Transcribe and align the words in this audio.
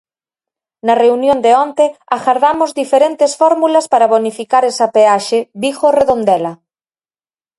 Na 0.85 0.93
reunión 1.03 1.37
de 1.45 1.51
onte 1.65 1.85
agardamos 2.15 2.71
diferentes 2.81 3.31
fórmulas 3.41 3.85
para 3.91 4.09
bonificar 4.13 4.63
esa 4.71 4.87
peaxe 4.95 5.39
Vigo-Redondela. 5.61 6.53